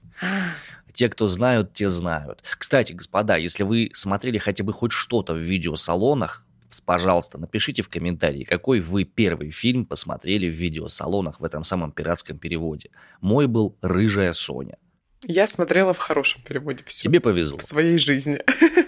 Те, 0.93 1.09
кто 1.09 1.27
знают, 1.27 1.73
те 1.73 1.89
знают. 1.89 2.43
Кстати, 2.57 2.91
господа, 2.91 3.37
если 3.37 3.63
вы 3.63 3.91
смотрели 3.93 4.39
хотя 4.39 4.63
бы 4.63 4.73
хоть 4.73 4.91
что-то 4.91 5.33
в 5.33 5.37
видеосалонах, 5.37 6.43
пожалуйста, 6.85 7.37
напишите 7.37 7.83
в 7.83 7.89
комментарии, 7.89 8.43
какой 8.43 8.81
вы 8.81 9.03
первый 9.03 9.51
фильм 9.51 9.85
посмотрели 9.85 10.47
в 10.47 10.55
видеосалонах 10.55 11.39
в 11.39 11.43
этом 11.43 11.63
самом 11.63 11.91
пиратском 11.91 12.37
переводе. 12.37 12.89
Мой 13.21 13.47
был 13.47 13.77
«Рыжая 13.81 14.33
Соня». 14.33 14.77
Я 15.23 15.47
смотрела 15.47 15.93
в 15.93 15.97
хорошем 15.97 16.41
переводе 16.43 16.83
все. 16.85 17.03
Тебе 17.03 17.19
повезло. 17.19 17.57
В 17.57 17.63
своей 17.63 17.97
жизни. 17.97 18.41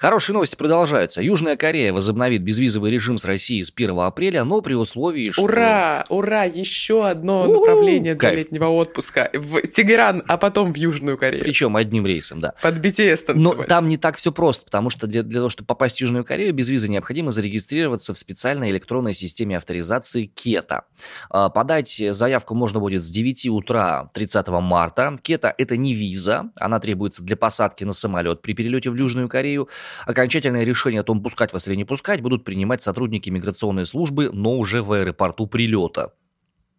Хорошие 0.00 0.32
новости 0.32 0.56
продолжаются. 0.56 1.20
Южная 1.20 1.56
Корея 1.56 1.92
возобновит 1.92 2.40
безвизовый 2.40 2.90
режим 2.90 3.18
с 3.18 3.26
Россией 3.26 3.62
с 3.62 3.70
1 3.70 3.98
апреля, 3.98 4.44
но 4.44 4.62
при 4.62 4.72
условии, 4.72 5.28
что... 5.28 5.42
Ура! 5.42 6.06
Ура! 6.08 6.44
Еще 6.44 7.06
одно 7.06 7.42
У-у-у! 7.42 7.60
направление 7.60 8.14
для 8.14 8.28
Кайф. 8.30 8.38
летнего 8.38 8.68
отпуска. 8.68 9.30
В 9.34 9.60
Тегеран, 9.60 10.22
а 10.26 10.38
потом 10.38 10.72
в 10.72 10.76
Южную 10.78 11.18
Корею. 11.18 11.44
Причем 11.44 11.76
одним 11.76 12.06
рейсом, 12.06 12.40
да. 12.40 12.54
Под 12.62 12.76
BTS 12.78 13.24
Но 13.34 13.50
танцевать. 13.50 13.68
там 13.68 13.88
не 13.88 13.98
так 13.98 14.16
все 14.16 14.32
просто, 14.32 14.64
потому 14.64 14.88
что 14.88 15.06
для, 15.06 15.22
для 15.22 15.40
того, 15.40 15.50
чтобы 15.50 15.66
попасть 15.66 15.98
в 15.98 16.00
Южную 16.00 16.24
Корею, 16.24 16.54
без 16.54 16.70
визы 16.70 16.88
необходимо 16.88 17.30
зарегистрироваться 17.30 18.14
в 18.14 18.18
специальной 18.18 18.70
электронной 18.70 19.12
системе 19.12 19.58
авторизации 19.58 20.32
КЕТА. 20.34 20.84
Подать 21.28 22.02
заявку 22.12 22.54
можно 22.54 22.80
будет 22.80 23.02
с 23.02 23.10
9 23.10 23.48
утра 23.48 24.10
30 24.14 24.48
марта. 24.48 25.18
КЕТА– 25.20 25.54
это 25.58 25.76
не 25.76 25.92
виза, 25.92 26.52
она 26.56 26.80
требуется 26.80 27.22
для 27.22 27.36
посадки 27.36 27.84
на 27.84 27.92
самолет 27.92 28.40
при 28.40 28.54
перелете 28.54 28.88
в 28.88 28.94
Южную 28.94 29.28
Корею. 29.28 29.68
Окончательное 30.06 30.64
решение 30.64 31.00
о 31.00 31.04
том, 31.04 31.22
пускать 31.22 31.52
вас 31.52 31.68
или 31.68 31.74
не 31.74 31.84
пускать, 31.84 32.20
будут 32.20 32.44
принимать 32.44 32.82
сотрудники 32.82 33.30
миграционной 33.30 33.86
службы, 33.86 34.30
но 34.32 34.58
уже 34.58 34.82
в 34.82 34.92
аэропорту 34.92 35.46
прилета. 35.46 36.14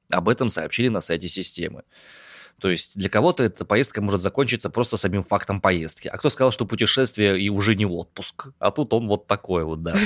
Об 0.10 0.30
этом 0.30 0.50
сообщили 0.50 0.90
на 0.90 1.02
сайте 1.02 1.28
системы. 1.28 1.84
То 2.62 2.70
есть 2.70 2.96
для 2.96 3.10
кого-то 3.10 3.42
эта 3.42 3.66
поездка 3.66 4.04
может 4.04 4.22
закончиться 4.22 4.70
просто 4.70 4.96
самим 4.96 5.24
фактом 5.24 5.60
поездки. 5.60 6.08
А 6.08 6.18
кто 6.18 6.30
сказал, 6.30 6.52
что 6.52 6.68
путешествие 6.68 7.42
и 7.42 7.50
уже 7.50 7.74
не 7.74 7.88
отпуск? 7.88 8.50
А 8.60 8.70
тут 8.70 8.94
он 8.94 9.08
вот 9.08 9.26
такой 9.26 9.66
вот, 9.66 9.82
да. 9.82 9.96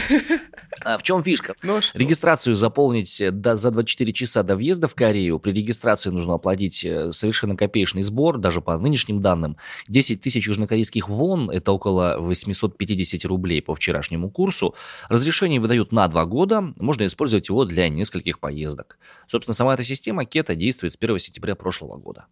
А 0.83 0.97
в 0.97 1.03
чем 1.03 1.23
фишка? 1.23 1.55
Ну, 1.63 1.77
а? 1.77 1.81
Регистрацию 1.93 2.55
заполнить 2.55 3.19
э, 3.21 3.31
до, 3.31 3.55
за 3.55 3.71
24 3.71 4.13
часа 4.13 4.43
до 4.43 4.55
въезда 4.55 4.87
в 4.87 4.95
Корею. 4.95 5.39
При 5.39 5.51
регистрации 5.51 6.09
нужно 6.09 6.35
оплатить 6.35 6.83
э, 6.85 7.11
совершенно 7.11 7.55
копеечный 7.55 8.03
сбор, 8.03 8.37
даже 8.37 8.61
по 8.61 8.77
нынешним 8.77 9.21
данным. 9.21 9.57
10 9.87 10.21
тысяч 10.21 10.47
южнокорейских 10.47 11.09
вон, 11.09 11.49
это 11.49 11.71
около 11.71 12.17
850 12.19 13.25
рублей 13.25 13.61
по 13.61 13.73
вчерашнему 13.73 14.29
курсу. 14.29 14.75
Разрешение 15.09 15.59
выдают 15.59 15.91
на 15.91 16.07
2 16.07 16.25
года, 16.25 16.61
можно 16.77 17.05
использовать 17.05 17.49
его 17.49 17.65
для 17.65 17.89
нескольких 17.89 18.39
поездок. 18.39 18.97
Собственно, 19.27 19.55
сама 19.55 19.73
эта 19.73 19.83
система 19.83 20.25
КЕТА 20.25 20.55
действует 20.55 20.93
с 20.93 20.97
1 20.97 21.19
сентября 21.19 21.55
прошлого 21.55 21.97
года. 21.97 22.27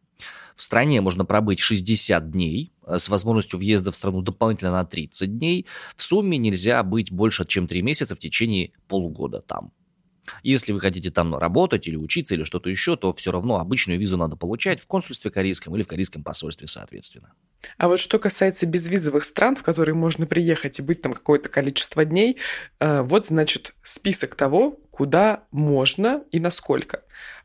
В 0.55 0.61
стране 0.61 1.01
можно 1.01 1.25
пробыть 1.25 1.59
60 1.59 2.31
дней, 2.31 2.71
э, 2.85 2.97
с 2.97 3.09
возможностью 3.09 3.59
въезда 3.59 3.91
в 3.91 3.95
страну 3.95 4.21
дополнительно 4.21 4.71
на 4.71 4.85
30 4.85 5.37
дней. 5.37 5.65
В 5.95 6.03
сумме 6.03 6.37
нельзя 6.37 6.83
быть 6.83 7.11
больше, 7.11 7.45
чем 7.45 7.67
3 7.67 7.81
месяца 7.81 8.15
в 8.15 8.19
течение 8.19 8.71
полугода 8.87 9.41
там. 9.41 9.71
Если 10.41 10.71
вы 10.71 10.79
хотите 10.79 11.11
там 11.11 11.35
работать 11.35 11.87
или 11.87 11.95
учиться 11.95 12.33
или 12.33 12.43
что-то 12.43 12.69
еще, 12.69 12.95
то 12.95 13.11
все 13.13 13.31
равно 13.31 13.59
обычную 13.59 13.99
визу 13.99 14.17
надо 14.17 14.35
получать 14.35 14.81
в 14.81 14.87
консульстве 14.87 15.31
корейском 15.31 15.75
или 15.75 15.83
в 15.83 15.87
корейском 15.87 16.23
посольстве, 16.23 16.67
соответственно. 16.67 17.33
А 17.77 17.87
вот 17.87 17.99
что 17.99 18.19
касается 18.19 18.65
безвизовых 18.65 19.25
стран, 19.25 19.55
в 19.55 19.63
которые 19.63 19.95
можно 19.95 20.25
приехать 20.25 20.79
и 20.79 20.81
быть 20.81 21.01
там 21.01 21.13
какое-то 21.13 21.49
количество 21.49 22.05
дней, 22.05 22.37
э, 22.79 23.01
вот, 23.01 23.27
значит, 23.27 23.73
список 23.83 24.35
того, 24.35 24.79
куда 24.91 25.43
можно 25.51 26.23
и 26.31 26.39
насколько. 26.39 27.03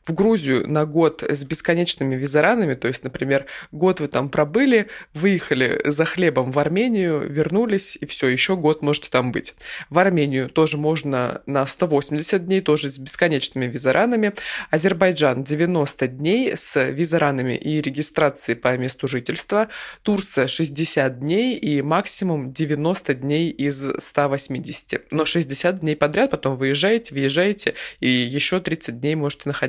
В 0.08 0.14
Грузию 0.14 0.66
на 0.66 0.86
год 0.86 1.22
с 1.22 1.44
бесконечными 1.44 2.14
визаранами, 2.14 2.72
то 2.72 2.88
есть, 2.88 3.04
например, 3.04 3.44
год 3.72 4.00
вы 4.00 4.08
там 4.08 4.30
пробыли, 4.30 4.88
выехали 5.12 5.82
за 5.84 6.06
хлебом 6.06 6.50
в 6.50 6.58
Армению, 6.58 7.30
вернулись, 7.30 7.98
и 8.00 8.06
все, 8.06 8.28
еще 8.28 8.56
год 8.56 8.80
можете 8.80 9.10
там 9.10 9.32
быть. 9.32 9.54
В 9.90 9.98
Армению 9.98 10.48
тоже 10.48 10.78
можно 10.78 11.42
на 11.44 11.66
180 11.66 12.46
дней, 12.46 12.62
тоже 12.62 12.90
с 12.90 12.98
бесконечными 12.98 13.66
визаранами. 13.66 14.32
Азербайджан 14.70 15.44
90 15.44 16.08
дней 16.08 16.56
с 16.56 16.82
визаранами 16.82 17.58
и 17.58 17.82
регистрацией 17.82 18.56
по 18.56 18.74
месту 18.78 19.08
жительства. 19.08 19.68
Турция 20.02 20.46
60 20.46 21.18
дней 21.18 21.58
и 21.58 21.82
максимум 21.82 22.50
90 22.54 23.12
дней 23.12 23.50
из 23.50 23.86
180. 23.98 25.12
Но 25.12 25.26
60 25.26 25.80
дней 25.80 25.96
подряд, 25.96 26.30
потом 26.30 26.56
выезжаете, 26.56 27.14
въезжаете, 27.14 27.74
и 28.00 28.08
еще 28.08 28.58
30 28.60 29.00
дней 29.00 29.14
можете 29.14 29.42
находиться. 29.44 29.67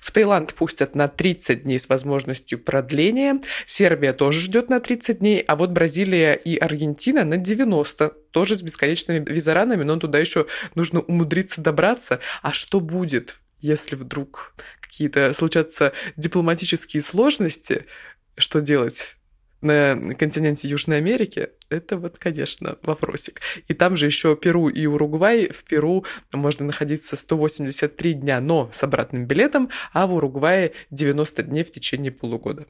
В 0.00 0.10
Таиланд 0.10 0.54
пустят 0.54 0.94
на 0.94 1.08
30 1.08 1.64
дней 1.64 1.78
с 1.78 1.88
возможностью 1.88 2.58
продления. 2.58 3.40
Сербия 3.66 4.12
тоже 4.12 4.40
ждет 4.40 4.70
на 4.70 4.80
30 4.80 5.18
дней, 5.18 5.40
а 5.40 5.56
вот 5.56 5.70
Бразилия 5.70 6.34
и 6.34 6.56
Аргентина 6.56 7.24
на 7.24 7.36
90 7.36 8.10
тоже 8.30 8.56
с 8.56 8.62
бесконечными 8.62 9.24
визаранами, 9.28 9.82
но 9.82 9.96
туда 9.96 10.18
еще 10.18 10.46
нужно 10.74 11.00
умудриться 11.00 11.60
добраться. 11.60 12.20
А 12.42 12.52
что 12.52 12.80
будет, 12.80 13.36
если 13.60 13.96
вдруг 13.96 14.54
какие-то 14.80 15.32
случатся 15.32 15.92
дипломатические 16.16 17.02
сложности? 17.02 17.86
Что 18.36 18.60
делать? 18.60 19.16
На 19.62 20.14
континенте 20.18 20.68
Южной 20.68 20.98
Америки, 20.98 21.50
это 21.70 21.96
вот, 21.96 22.18
конечно, 22.18 22.76
вопросик. 22.82 23.40
И 23.68 23.74
там 23.74 23.96
же 23.96 24.06
еще 24.06 24.36
Перу 24.36 24.68
и 24.68 24.86
Уругвай. 24.86 25.48
В 25.50 25.64
Перу 25.64 26.04
можно 26.32 26.66
находиться 26.66 27.16
183 27.16 28.14
дня, 28.14 28.40
но 28.40 28.68
с 28.72 28.82
обратным 28.82 29.26
билетом, 29.26 29.70
а 29.92 30.06
в 30.06 30.14
Уругвае 30.14 30.72
90 30.90 31.42
дней 31.44 31.64
в 31.64 31.70
течение 31.70 32.12
полугода. 32.12 32.66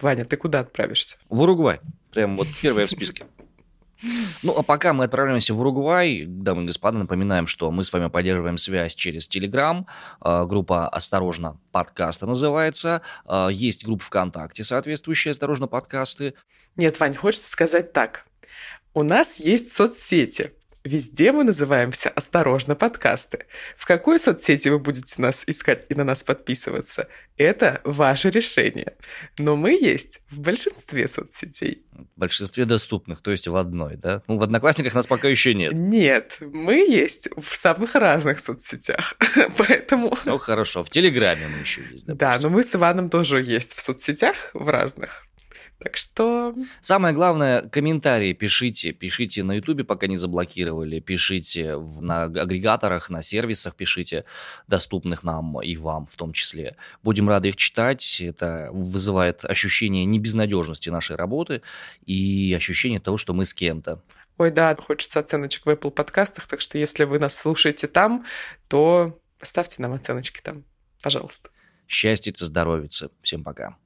Ваня, 0.00 0.24
ты 0.24 0.36
куда 0.36 0.60
отправишься? 0.60 1.16
В 1.28 1.40
Уругвай. 1.42 1.80
Прям 2.12 2.36
вот 2.36 2.48
первая 2.60 2.86
в 2.86 2.90
списке. 2.90 3.24
Ну, 4.42 4.52
а 4.56 4.62
пока 4.62 4.92
мы 4.92 5.04
отправляемся 5.04 5.54
в 5.54 5.60
Уругвай, 5.60 6.24
дамы 6.26 6.62
и 6.62 6.66
господа, 6.66 6.98
напоминаем, 6.98 7.46
что 7.46 7.70
мы 7.70 7.84
с 7.84 7.92
вами 7.92 8.08
поддерживаем 8.08 8.58
связь 8.58 8.94
через 8.94 9.28
Телеграм. 9.28 9.86
Группа 10.20 10.88
«Осторожно, 10.88 11.58
подкасты» 11.72 12.26
называется. 12.26 13.02
А, 13.24 13.48
Есть 13.48 13.84
группа 13.84 14.04
ВКонтакте, 14.04 14.64
соответствующая 14.64 15.30
«Осторожно, 15.30 15.66
подкасты». 15.66 16.34
Нет, 16.76 16.98
Вань, 17.00 17.14
хочется 17.14 17.50
сказать 17.50 17.92
так. 17.92 18.26
У 18.94 19.02
нас 19.02 19.38
есть 19.40 19.72
соцсети. 19.72 20.52
Везде 20.84 21.32
мы 21.32 21.44
называемся 21.44 22.10
«Осторожно, 22.10 22.74
подкасты». 22.74 23.46
В 23.74 23.86
какой 23.86 24.20
соцсети 24.20 24.68
вы 24.68 24.78
будете 24.78 25.14
нас 25.16 25.42
искать 25.46 25.86
и 25.88 25.94
на 25.94 26.04
нас 26.04 26.22
подписываться? 26.22 27.08
Это 27.38 27.80
ваше 27.84 28.28
решение. 28.28 28.92
Но 29.38 29.56
мы 29.56 29.70
есть 29.70 30.20
в 30.30 30.40
большинстве 30.40 31.08
соцсетей. 31.08 31.86
В 31.90 32.20
большинстве 32.20 32.66
доступных, 32.66 33.22
то 33.22 33.30
есть 33.30 33.48
в 33.48 33.56
одной, 33.56 33.96
да? 33.96 34.22
Ну, 34.28 34.36
в 34.36 34.42
Одноклассниках 34.42 34.92
нас 34.92 35.06
пока 35.06 35.26
еще 35.26 35.54
нет. 35.54 35.72
Нет, 35.72 36.36
мы 36.40 36.74
есть 36.74 37.30
в 37.34 37.56
самых 37.56 37.94
разных 37.94 38.40
соцсетях. 38.40 39.16
Поэтому... 39.56 40.14
Ну, 40.26 40.36
хорошо, 40.36 40.82
в 40.82 40.90
Телеграме 40.90 41.48
мы 41.48 41.60
еще 41.60 41.80
есть, 41.90 42.04
Да, 42.04 42.14
допустим. 42.14 42.42
но 42.42 42.50
мы 42.50 42.62
с 42.62 42.74
Иваном 42.74 43.08
тоже 43.08 43.42
есть 43.42 43.72
в 43.74 43.80
соцсетях, 43.80 44.36
в 44.52 44.68
разных. 44.68 45.26
Так 45.84 45.98
что... 45.98 46.54
Самое 46.80 47.14
главное, 47.14 47.68
комментарии 47.68 48.32
пишите. 48.32 48.92
Пишите 48.92 49.42
на 49.42 49.52
Ютубе, 49.52 49.84
пока 49.84 50.06
не 50.06 50.16
заблокировали. 50.16 50.98
Пишите 50.98 51.76
в, 51.76 52.00
на 52.00 52.22
агрегаторах, 52.22 53.10
на 53.10 53.20
сервисах 53.20 53.76
пишите, 53.76 54.24
доступных 54.66 55.24
нам 55.24 55.60
и 55.60 55.76
вам 55.76 56.06
в 56.06 56.16
том 56.16 56.32
числе. 56.32 56.76
Будем 57.02 57.28
рады 57.28 57.50
их 57.50 57.56
читать. 57.56 58.22
Это 58.22 58.70
вызывает 58.72 59.44
ощущение 59.44 60.06
небезнадежности 60.06 60.88
нашей 60.88 61.16
работы 61.16 61.60
и 62.06 62.54
ощущение 62.56 62.98
того, 62.98 63.18
что 63.18 63.34
мы 63.34 63.44
с 63.44 63.52
кем-то. 63.52 64.02
Ой, 64.38 64.50
да, 64.50 64.74
хочется 64.76 65.20
оценочек 65.20 65.66
в 65.66 65.68
Apple 65.68 65.90
подкастах, 65.90 66.46
так 66.46 66.62
что 66.62 66.78
если 66.78 67.04
вы 67.04 67.18
нас 67.18 67.36
слушаете 67.36 67.88
там, 67.88 68.24
то 68.68 69.20
ставьте 69.42 69.82
нам 69.82 69.92
оценочки 69.92 70.40
там, 70.42 70.64
пожалуйста. 71.02 71.50
Счастья, 71.86 72.32
здоровья. 72.34 72.88
Всем 73.20 73.44
пока. 73.44 73.76